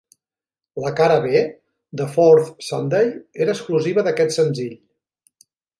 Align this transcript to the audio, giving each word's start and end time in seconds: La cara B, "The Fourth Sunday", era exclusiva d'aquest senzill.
La 0.83 0.91
cara 0.99 1.17
B, 1.25 1.43
"The 2.01 2.09
Fourth 2.15 2.51
Sunday", 2.71 3.15
era 3.47 3.57
exclusiva 3.57 4.09
d'aquest 4.09 4.39
senzill. 4.41 4.79